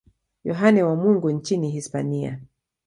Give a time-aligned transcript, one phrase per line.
[0.43, 2.39] Yohane wa Mungu nchini Hispania.